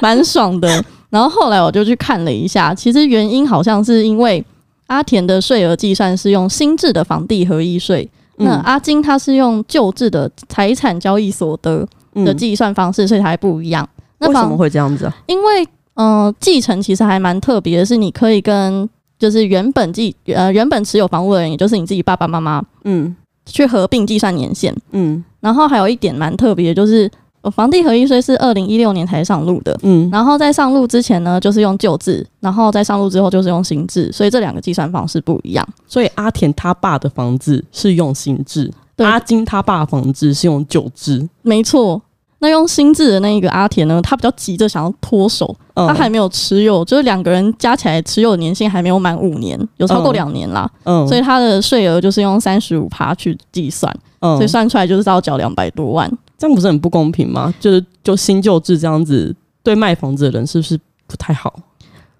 [0.00, 4.44] 蛮爽的，然后后来我就去看了一下，其实原因好像是因为
[4.86, 13.88] 阿田的税额计算是用新制的房地合一税，嗯、那阿金他是用旧制的财产交易所得的计算方式，所以才不一样。
[14.18, 15.16] 那为什么会这样子啊？
[15.26, 27.10] 因为嗯，继承其实还蛮特别的，是你可以跟就是原本继呃原本持有房屋的人，也就是你自己爸爸妈妈，嗯，去合并计算年限，嗯，然后还有一点蛮特别的，就是。
[27.50, 35.66] 房地合一税是二零一六年才上路的，嗯，然后在上路之前呢，就是用旧制，然后在上路之后就是用新制，所以这两个计算方式不一样。
[35.86, 42.00] 所以阿田他爸的房子是用新制，阿金他爸的房子是用旧制，没错。
[42.42, 56.10] 那用新制的那一个阿田呢，他比较急着想要脱手，嗯、他还没有持有，就是两个人加起来持有的年限还没有满五年，有超过两年啦，嗯，所以他的税额就是用三十五趴去计算，嗯，所以算出来就是要缴两百多万。
[56.36, 57.54] 这样不是很不公平吗？
[57.60, 60.76] 就是就新旧制这样子，对卖房子的人是不是
[61.06, 61.54] 不太好？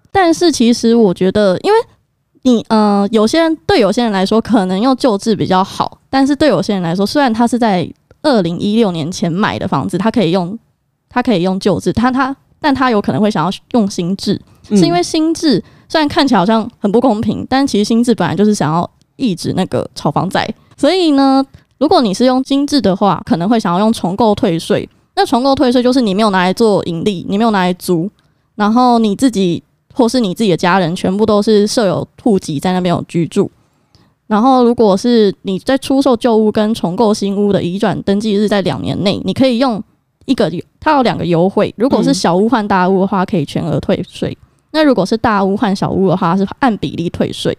[0.09, 1.77] 但是其实我觉得，因为
[2.43, 7.85] 你呃，有些人对有些人来说可能用旧制比较好，但是对有些人来说，虽然他是在
[8.23, 10.57] 二零一六年前买的房子，他可以用
[11.07, 20.43] 他可以用旧制，他他但他有可能会想要用新制，嗯、是因为新制虽然看起来好像很不公平，但其实新制本来就是想要抑制那个炒房仔，
[20.75, 21.45] 所以呢。
[21.79, 24.87] 如果你是用新制的话，可能会想要用重购退税。
[25.15, 28.09] 那重购退税就是你没有拿来做盈利，你没有拿来租，
[28.55, 29.61] 然后你自己
[29.93, 33.51] 或是你自己的家人全部都是设有户籍在那边有居住。
[34.33, 39.79] 然后如果是你在出售旧屋跟重购新屋的移转登记日在两年内，你可以用
[40.25, 41.71] 一个，它有两个优惠。
[41.77, 44.37] 如果是小屋换大屋的话，可以全额退税；嗯、
[44.71, 47.55] 那如果是大屋换小屋的话，是按比例退税。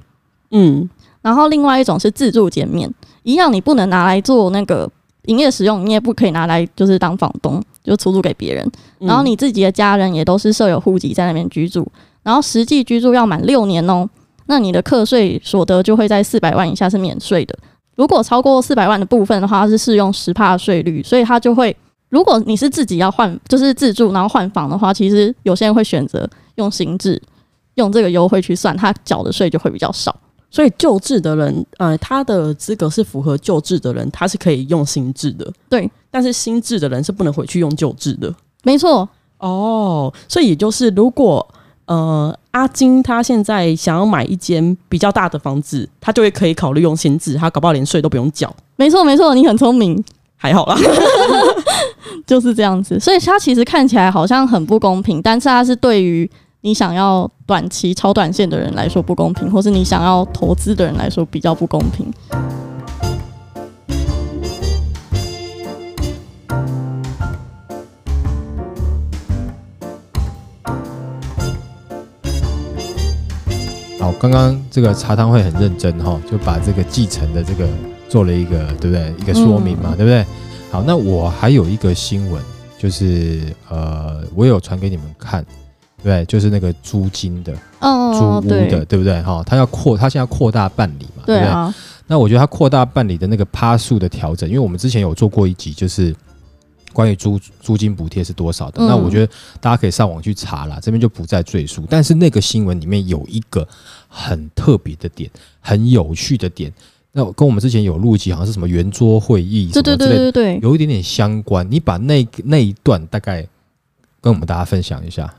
[0.50, 0.90] 嗯，
[1.22, 2.92] 然后另外一种是自住减免。
[3.22, 4.90] 一样，你不能拿来做那个
[5.26, 8.68] 营业使用，你也不可以拿来就是当房东，就出租给别人。
[8.98, 11.87] 然后你自己的家人也都是设有户籍在那边居住，
[12.24, 14.08] 然后实际居住要满六年哦，
[14.46, 17.59] 那你的课税所得就会在四百万以下是免税的。
[17.96, 21.76] 如果超过四百万的部分的话，是适用十趴税率，所以它就会，
[22.09, 27.20] 如果你是自己要换，就是自住然后换房的话，其实有些人会选择用新制，
[27.74, 30.14] 用这个优惠去算，他缴的税就会比较少。
[30.50, 35.52] 所以旧制的人，呃，他的资格是符合旧制的人，他是可以用新制的。
[35.68, 38.33] 对，但是新制的人是不能回去用旧制的。
[38.62, 39.09] 没错。
[39.38, 41.46] 哦，所以也就是，如果
[41.87, 48.55] 呃阿金他现在想要买一间比较大的房子，他就会可以考虑用新制，他搞不好连税都不用缴。
[48.77, 50.03] 没错，没错，你很聪明，
[50.37, 50.77] 还好啦，
[52.27, 52.99] 就是这样子。
[52.99, 56.31] 所以他其实看起来好像很不公平，但是他是对于。
[56.66, 62.11] 你想要短期超短线的人来说不公平，或是你想要投资的人来说比较不公平。
[74.05, 77.67] 好，刚刚这个茶汤会很认真哈，就把这个继承的这个
[78.07, 79.14] 做了一个对不对？
[79.19, 80.27] 一个说明嘛，嗯、对不对？
[80.71, 82.43] 好，那我还有一个新闻，
[82.77, 83.40] 就是
[83.71, 85.43] 呃，我有传给你们看。
[86.03, 88.12] 对，就是那个租金的，哦，
[88.43, 89.23] 租屋的，对，对不对？
[89.23, 91.75] 哈，他要扩，他现在要扩大办理嘛，对，啊、对不对？
[92.07, 96.14] 那我觉得他扩大办理的那个趴数的调整，因为我们之前有做过一集，就是
[96.94, 98.83] 关于租租金补贴是多少的。
[98.83, 99.30] 嗯、那我觉得
[99.61, 101.85] 大家可以上网去查啦，这边就不再赘述。
[101.90, 103.68] 但是那个新闻里面有一个
[104.09, 105.30] 很特别的点，
[105.61, 106.72] 很有趣的点，
[107.12, 111.68] 那跟我们之前有录集，好像是什么圆桌会议，对对对对对，有一点点相关。
[111.70, 113.46] 你把那那一段大概
[114.20, 115.35] 跟我们大家分享一下。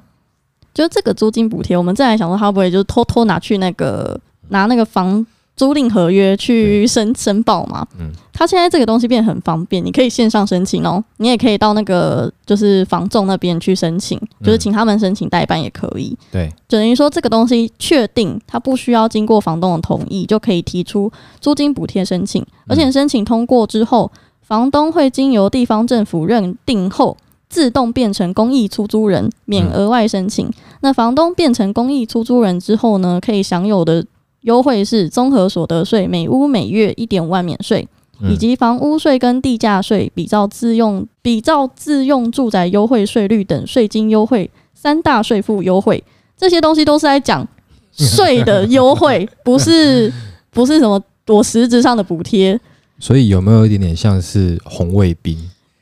[0.73, 7.87] 就这个租金补贴，我们再来想说，他会不会就是偷偷拿去那个拿那个房租赁合约去申申报嘛？
[7.99, 16.17] 嗯，他现在这个东西变得很方便，你可以线上申请哦，你也可以到那个就是房仲那边去申请，就是请他们申请代办也可以。
[16.31, 27.17] 对，等于说这个东西确定他不需要经过房东的同意，就可以提出租金补贴申请，而且申请通过之后，房东会经由地方政府认定后。
[27.47, 30.45] 自动变成公益出租人，免额外申请。
[30.47, 34.03] 嗯、那房东变成公益出租人之后呢，可以享有的
[34.45, 37.87] 优惠是综合所得税每屋每月一点五万免税，
[38.21, 46.03] 嗯、以及房屋税跟地价税比照自用比照自用住宅优惠税率等税金优惠三大税负优惠。
[46.37, 47.47] 这些东西都是在讲
[47.91, 50.11] 税的优惠， 不是
[50.49, 52.59] 不是什么我实质上的补贴。
[52.99, 55.37] 所以有没有一点点像是红卫兵？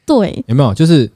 [0.06, 1.10] 对，有没有就是？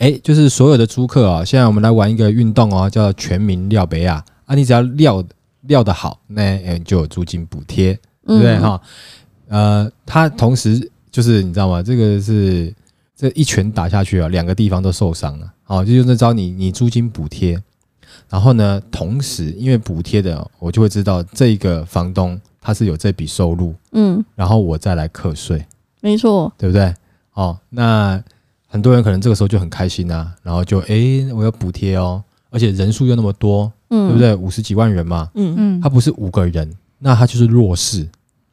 [0.00, 4.24] 哎，就是所有的租客啊，现在我们来玩一个运动哦，叫全民料北亚！
[4.46, 5.22] 啊，你只要料
[5.62, 7.94] 料得好，那诶就有租金补贴，
[8.26, 8.80] 对不对哈？
[9.48, 11.82] 呃，他同时就是你知道吗？
[11.82, 12.72] 这个是
[13.16, 15.52] 这一拳打下去啊，两个地方都受伤了。
[15.64, 17.60] 好，就用这招，你你租金补贴，
[18.28, 25.66] 然后呢，同时因为补贴的，我就会知道这个房东他是有这笔收入，嗯，然后我再来课税，
[26.00, 26.94] 没错，对不对？
[27.34, 28.22] 哦，那。
[28.72, 34.34] 很多人可能这个时候就很开心呐、啊，然后就哎，我要补贴哦，而且人数又那么多，嗯，对不对？
[34.34, 35.54] 五十几万人嘛，嗯。
[35.56, 38.08] 嗯，他不是五个人，那他就是弱势，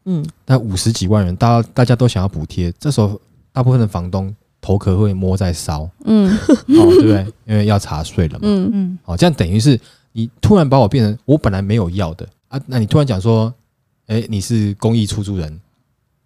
[0.05, 3.19] 嗯，那五十几万人，大家大家都想要补贴，这时候
[3.51, 7.25] 大部分的房东头壳会摸在烧，嗯，哦，对不对？
[7.45, 8.69] 因为要查税了嘛，嗯。
[8.73, 9.79] 嗯，好，这样等于是
[10.11, 13.53] 你突然把我变成我本来没有要的啊，那你突然讲说，
[14.07, 15.59] 哎，你是公益出租人。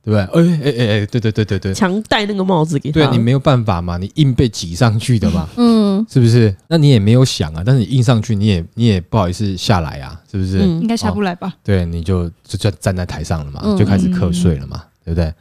[0.04, 0.42] 对不对？
[0.42, 6.56] 哎哎哎哎，对对对对对，强戴那个帽子给他，对你没有办法嘛，你硬被挤上去的嘛，嗯，是不是？
[6.68, 10.60] 那你也没有想啊，但是你印上去，你也你也不好意思下来啊，是不是？
[10.60, 11.48] 应该下不来吧？
[11.50, 15.34] 哦、对，你就就就站在台上了嘛，就开始课税了嘛，对不对？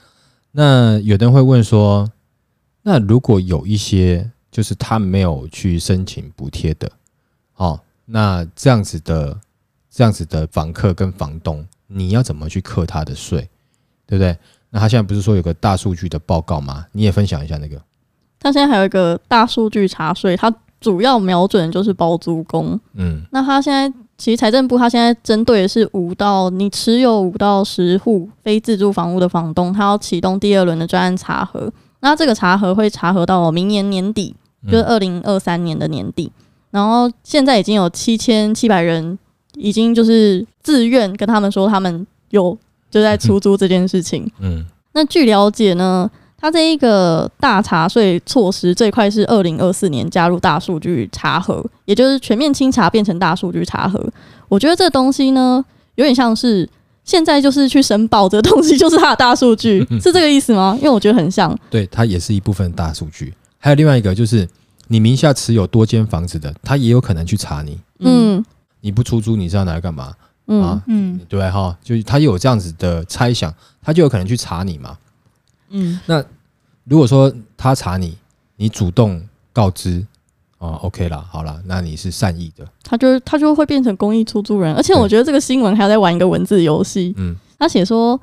[0.53, 2.11] 那有的人会问说，
[2.83, 6.91] 那如果有一些就是他没有去申请补贴的，
[7.57, 9.39] 哦，那这样子的
[9.91, 13.49] 这样子的房客跟房东，你要怎么去课他的税？
[14.07, 14.37] 对不对？
[14.71, 16.87] 那他现在不是说有个大数据的报告吗？
[16.93, 17.81] 你也分享一下那个。
[18.41, 22.79] 他现在还有一个大数据查税，他主要瞄准就是包租公。
[22.95, 31.73] 嗯，那他现在其实财政部他现在针对的是五到你持有五到十户非自住房屋的房东，他要启动第二轮的专案查核。
[32.01, 34.35] 那这个查核会查核到明年年底，
[34.67, 36.33] 就是二零二三年的年底。
[36.35, 39.19] 嗯、然后现在已经有七千七百人
[39.55, 42.59] 已经就是自愿跟他们说他们有。
[42.91, 44.29] 就在出 租这件事情。
[44.41, 54.03] 嗯，那据了解呢，他这一个大查税措施最快是二零二四年加入大数据查核，也就是全面清查变成大数据查核。
[54.49, 55.65] 我觉得这东西呢，
[55.97, 56.69] 有点像是
[57.05, 60.75] 现在就是去申报这个东西，就是它的大数据，是这个意思吗？
[60.79, 61.57] 因为我觉得很像。
[61.69, 63.35] 对，它也是一部分大数据。
[63.59, 64.49] 还有另外一个就是，
[64.89, 67.79] 你名下持有多间房子的，他也有可能去查你。
[67.99, 68.43] 嗯，
[68.81, 70.15] 你不出租，你是要拿来干嘛？
[70.47, 74.97] 啊，嗯，对哈，就是他有这样子的猜想，他就有可能去查你嘛。
[75.71, 76.23] 嗯，那
[76.85, 78.17] 如果说他查你，
[78.57, 79.21] 你主动
[79.53, 80.05] 告知，
[80.59, 84.75] 哦，OK 啦，好啦，那你是善意的，他就他就会变成公益出租人。
[84.75, 87.15] 而且我觉得这个新闻还要在玩一个文字游戏。
[87.17, 88.21] 嗯，他写说，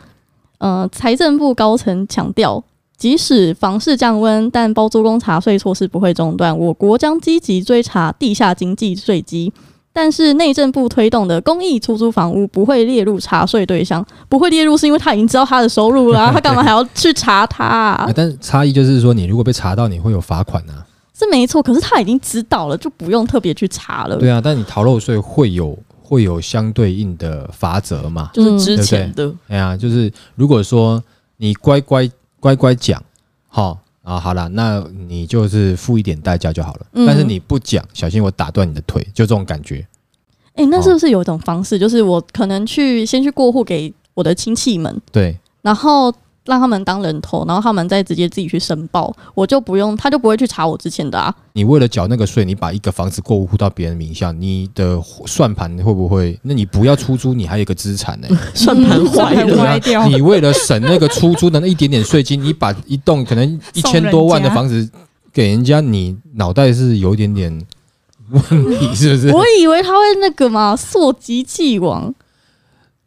[0.59, 2.63] 呃，财政部高层强调，
[2.97, 9.51] 即使房市降温，但包租公查税措施不会中断，我国将积极追查地下经济税基。
[9.99, 18.11] 但是内政部推动的公益出租房屋不会列入查税对象，不会列入是因为他已经知道他的收入啦，啊， 他干嘛还要去查他，啊啊？
[18.15, 20.85] 但是差异就是说，你如果被查到，你会有罚款啊。
[21.17, 24.17] 是没错，可是他已经知道了，就不用特别去查了。
[24.17, 28.29] 对啊，但你逃漏税会有会有相对应的罚则嘛？
[28.35, 29.33] 就是之前的。
[29.47, 31.03] 哎呀，就是如果说
[31.37, 32.07] 你乖乖
[32.39, 33.01] 乖乖讲，
[33.47, 36.85] 好啊，好了，那你就是付一点代价就好了。
[36.93, 39.85] 嗯，但是你不讲，小心我打断你的腿，就这种感觉。
[40.53, 46.09] 哎、欸，那是不是有一种方式，就是我可能去先去过户给我的亲戚们，对，然后
[46.47, 51.33] 让他们当人头，然后他们再直接自己去申报，我就不用，他就不会去查我之前的啊。
[51.53, 56.39] 你为了缴那个税，你把一个房子过户到别人名下，你的算盘会不会？
[56.43, 59.77] 那你不要出租，你还有一个资产呢、 欸，算盘坏了、啊。
[60.07, 64.89] 你为了省那个出租的那一点点税金，你把一栋可能一千多万的房子
[65.33, 67.65] 给人家，你脑袋是有一点点。
[68.29, 68.41] 问
[68.77, 69.31] 题是不是？
[69.31, 72.13] 我以为他会那个嘛，溯及既往。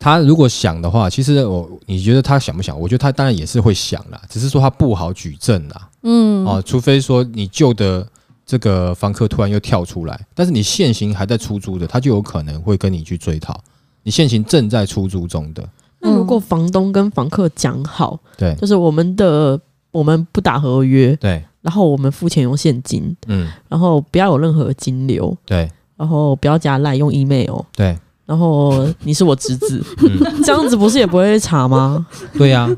[0.00, 2.76] 他如果想的话，其实我你觉得他想不想？
[2.80, 5.88] 我觉得他当然也是会想啦，只是说他不好举证啦。
[6.02, 8.04] 嗯，哦，除非说你旧的
[8.46, 13.60] 这个房客突然又跳出来，但是你现行还在出租的，他就有可能会跟你去追讨。
[14.02, 15.62] 你现行正在出租中的，
[15.98, 27.98] 那如果房东跟房客讲好，对，就是我们的我们不打合约，对，然后我们付钱用现金，嗯，然后不要有任何金流，对，然后不要加赖用 email，对，
[28.30, 32.06] 然后你是我侄子，嗯、这样子不是也不会查吗？
[32.38, 32.70] 对呀、啊，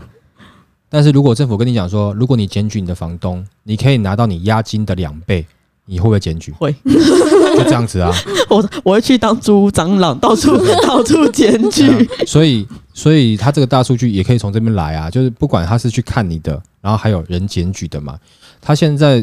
[0.88, 5.46] 但是如果政府跟你讲说，如果你检举你的房东，你可以拿到你押金的两倍。
[5.84, 6.52] 你会不会检举？
[6.52, 8.10] 会，就这样子啊。
[8.48, 12.08] 我我会去当租屋蟑螂，到处 到处检举。
[12.24, 15.10] 所以，所以他这个大数据也可以从这边来啊。
[15.10, 18.16] 就是不管他是去看你的，然后还有人检举的嘛。
[18.60, 19.22] 他现在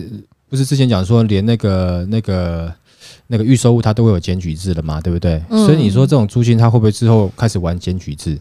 [0.50, 2.72] 不是之前讲说，连那个那个
[3.32, 5.40] 那个预售物它都会有检举制的嘛，对不对？
[5.50, 5.64] 嗯。
[5.66, 8.40] 所以你说这种租金他会不会之后开始玩检举制？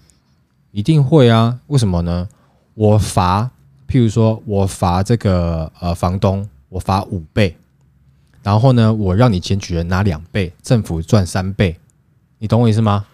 [0.72, 1.58] 一定会啊。
[1.66, 2.26] 为什么呢？
[2.72, 3.50] 我罚，
[3.86, 7.54] 譬如说我罚这个呃房东，我罚五倍。
[8.42, 11.76] 然后呢，我让你检举人拿两倍，政府赚三倍，
[12.38, 13.04] 你懂我意思吗？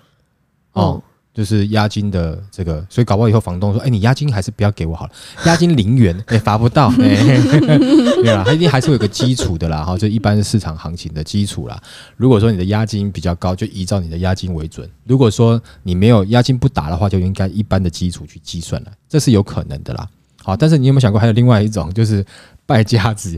[0.74, 1.02] 哦，
[1.34, 5.12] 就是押金的这个，所以搞不好以后房东说：“哎，你押金还是不要给我好了，
[5.46, 11.76] 押金零元，哎，罚不到。” 对啊，他一定还是有个基础的啦，哈，就一般市场行情的基础啦。
[12.16, 20.08] 如果说你的押金比较高，就依照你的押金为准；如果说你没有押金不打的话，就应该一般的基础去计算了，这是有可能的啦。
[20.42, 22.24] 好，但是你有没有想过，还有另外一种，就是
[22.64, 23.36] 败家子，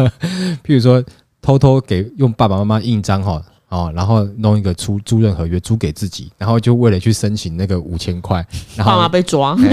[0.64, 1.04] 譬如说。
[1.42, 3.40] 偷偷给用爸爸妈妈印章哈，
[3.94, 8.46] 然后弄一个租租赁合约租给自己，然后就为了去申请那个五千块，
[8.76, 9.68] 然后爸妈被抓，对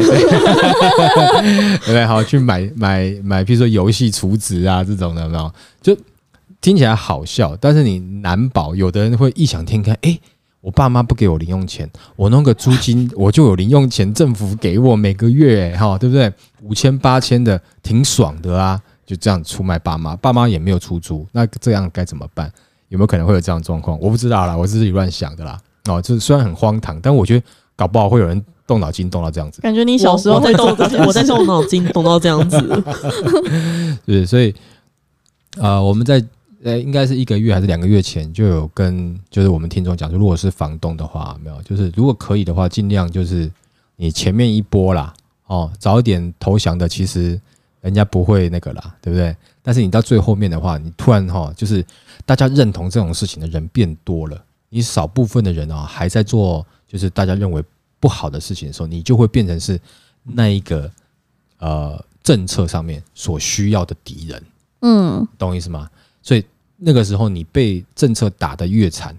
[1.77, 2.05] 不 对？
[2.05, 5.53] 好去买买买，比如说游戏储值啊这种的，有没有？
[5.81, 5.95] 就
[6.59, 10.19] 听起来好笑，但是你难保有的人会异想天开，哎，
[10.61, 16.33] 我爸妈不给我零用钱，我弄个租金我就有零用钱，政府给我每个月哈，对不对？
[16.61, 18.81] 五千八千的，挺爽的啊。
[19.05, 22.49] 就这样出卖爸妈，爸妈也没有出租，那这样该怎么办？
[22.93, 23.99] 有没有可能会有这样的状况？
[23.99, 25.59] 我不知道啦，我是自己乱想的啦。
[25.85, 27.43] 哦，就是虽然很荒唐，但我觉得
[27.75, 29.61] 搞不好会有人动脑筋动到这样子。
[29.61, 30.69] 感觉你小时候在动，
[31.03, 32.83] 我在动脑筋动到这样子。
[34.05, 34.53] 对，所以
[35.57, 36.23] 呃，我们在
[36.63, 43.51] 呃，应该是一个月还是两个月前就有跟就是我们听众讲说，如果是房东的话，没有，就是如果可以的话，尽量就是
[43.95, 45.11] 你前面一波啦，
[45.47, 47.41] 哦，早一点投降的，其实。
[47.83, 49.35] 人家不会那个啦，对不对？
[49.61, 51.85] 但是你到最后面的话，你突然哈，就是
[52.25, 57.61] 大家认同这种事情的人变多了，你少部分的人啊还在做，就是大家认为
[57.99, 59.77] 不好的事情的时候，你就会变成是
[60.23, 60.89] 那一个
[61.57, 64.43] 呃政策上面所需要的敌人，
[64.79, 65.89] 嗯，懂我意思吗？
[66.21, 66.45] 所以
[66.77, 69.13] 那个时候你被政策打得越惨，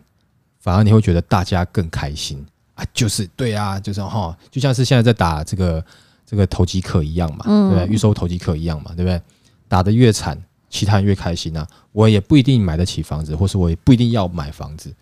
[0.59, 2.43] 反而你会觉得大家更开心
[2.73, 5.85] 啊，就是对啊，就是哈，就像是现在在打这个。
[6.27, 7.87] 这个投机客一样嘛，对不对？
[7.95, 9.20] 预售投机客一样嘛，对不对？
[9.68, 11.66] 打得越惨，其他人越开心啊！
[11.93, 14.93] 我也不一定买得起房子，或是我也不一定要买房子，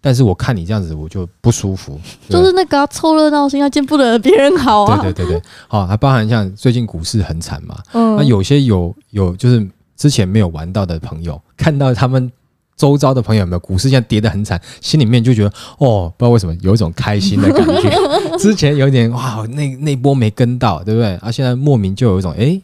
[0.00, 2.00] 但是我看你这样子，我就不舒服。
[2.28, 5.00] 就是那个要凑热闹心，要见不得别人好啊！
[5.02, 12.30] 对对对对，好，还包含像最近股市很惨嘛，嗯那有些有有就是之前没有玩到的朋友，看到他们。
[12.76, 17.90] 周遭的朋友有没有股市现在跌得很惨，心里面就觉得哦，不知道为什么有一种开心的感觉。
[18.38, 21.14] 之前有点哇，那那波没跟到，对不对？
[21.16, 22.60] 啊，现在莫名就有一种哎，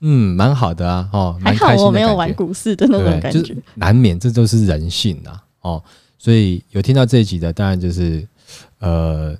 [0.00, 1.76] 嗯，蛮好的啊，哦，蛮开心的感觉。
[1.76, 5.82] 还好我没有玩股市的那种感觉，就是难免这都是人性啊，哦，
[6.18, 8.26] 所以有听到这一集的，当然就是
[8.80, 9.36] 呃，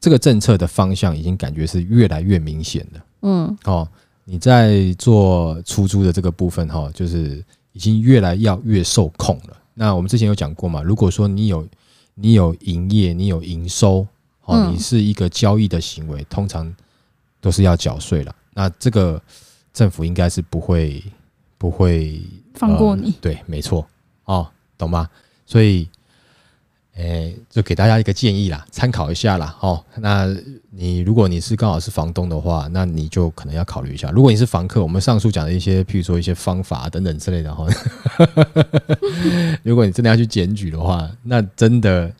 [0.00, 3.00] 这个政策的方向已经感觉是越来越明显了。
[3.22, 3.86] 嗯，哦，
[4.24, 7.44] 你在做出租的这个部分哈，就是。
[7.74, 9.56] 已经越来要越受控了。
[9.74, 10.82] 那我们之前有讲过嘛？
[10.82, 11.68] 如果说你有
[12.14, 14.06] 你有营业，你有营收，
[14.46, 16.74] 哦，你是一个交易的行为，通常
[17.40, 18.34] 都是要缴税了。
[18.54, 19.22] 那这个
[19.74, 21.04] 政府应该是不会
[21.58, 22.22] 不会
[22.54, 23.12] 放过你。
[23.20, 23.86] 对，没错，
[24.24, 24.48] 哦，
[24.78, 25.10] 懂吗？
[25.44, 25.86] 所以。
[26.96, 29.56] 哎，就给大家一个建议啦，参考一下啦。
[29.60, 30.32] 哦，那
[30.70, 34.10] 你如果你是刚好是房东的话，那你就可能要考虑一下。
[34.12, 37.66] 如果你是房客，我们上述讲的一些，譬如说一些方法等等之类的哈。
[39.64, 42.12] 如果你真的要去检举的话，那真的，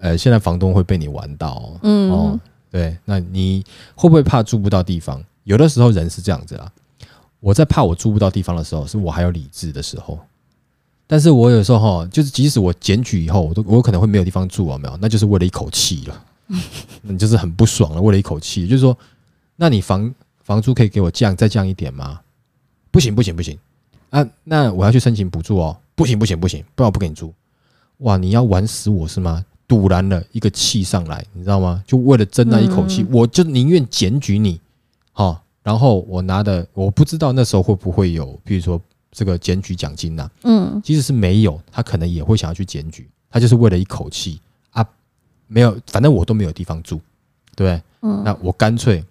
[0.00, 1.80] 呃，现在房东会被你玩到哦。
[1.82, 2.10] 嗯。
[2.10, 2.40] 哦，
[2.70, 3.62] 对，那你
[3.94, 5.22] 会不会怕住不到地方？
[5.44, 6.72] 有的时候人是这样子啦。
[7.38, 10.18] 我在怕我住不到地方的时候，是我还有理智的时候。
[11.06, 16.24] 但是我有时候哈，就是即使我检举以后，我都我可能会没有地方住啊，没有，那就是为了一口气了，
[17.02, 18.96] 你就是很不爽了，为了一口气，就是说，
[19.56, 22.20] 那你房房租可以给我降再降一点吗？
[22.90, 23.56] 不行不行不行
[24.10, 27.32] 啊，那我要去申请补助哦，不行不行不行，不然我不给你住。
[27.98, 29.44] 哇，你要玩死我是吗？
[29.68, 31.82] 堵拦了一个气上来，你知道吗？
[31.86, 34.60] 就为了争那一口气，嗯、我就宁愿检举你，
[35.12, 38.80] 好、哦，然后我拿的我不知道那时候会不会有，比如说
[39.16, 44.38] 这个检举奖金呐、啊，嗯，即使是没有，他可能也会想要去检举，他就是为了一口气
[44.72, 44.86] 啊，
[45.46, 47.00] 没有，反正我都没有地方住，
[47.54, 47.82] 对不对？
[48.02, 49.02] 嗯，那我干脆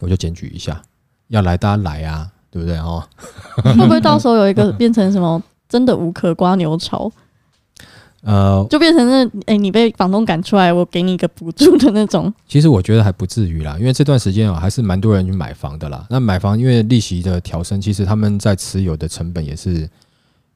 [0.00, 0.82] 我就检举一下，
[1.28, 2.76] 要来大家来啊，对不对？
[2.76, 3.02] 哦，
[3.64, 7.10] 会不会到时候有一个变成什么真的无壳刮牛潮？
[8.22, 12.32] 呃，就变成那哎、欸，你被房东赶出来，我给你一个补助的那种。
[12.46, 16.06] 其实我觉得还不至于啦，因为这段时间啊，还是蛮多人去买房的啦。
[16.10, 19.88] 那买房因为利息的调升，其实他们在持有的成本也是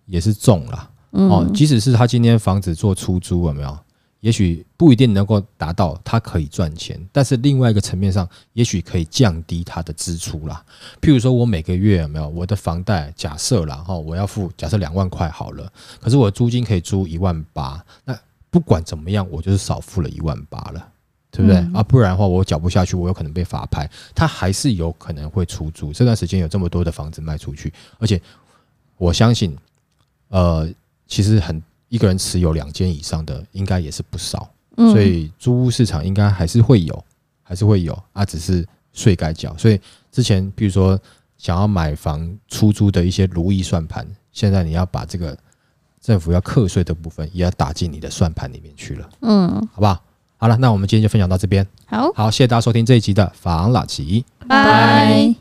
[0.06, 0.90] 也是重啦。
[1.12, 3.78] 哦，即使是他今天房子做出租，有没有？
[4.24, 10.64] 也许不一定能够达到它可以赚钱，但是另外一个层面上，也许可以降低它的支出啦。
[11.02, 13.12] 譬如说，我每个月有没有我的房贷？
[13.14, 15.70] 假设啦，哈，我要付假设两万块好了，
[16.00, 18.18] 可是我租金可以租一万八，那
[18.48, 20.88] 不管怎么样，我就是少付了一万八了，
[21.30, 21.58] 对不对？
[21.74, 25.92] 啊，不然的话，我缴不下去，我有可能被法拍，他还是有可能会出租。
[25.92, 28.18] 这段时间有这么多的房子卖出去，而且
[28.96, 29.54] 我相信，
[30.28, 30.66] 呃，
[31.06, 31.62] 其实很。
[31.94, 37.04] 一个人持有两间以上的，应该也是不少，所以租屋市场应该还是会有，
[37.44, 39.56] 还是会有啊，只是税该缴。
[39.56, 39.80] 所以
[40.10, 40.98] 之前，比如说
[41.38, 45.38] 想要买房出租的一些如意算盘，现在你要把这个
[46.00, 50.02] 政府要课税的部分，也要打进你的算盘里面去了，嗯，好不好？
[50.36, 55.32] 好了，那我们今天就分享到这边，好，好，谢谢大家收听这一集的房老吉，拜。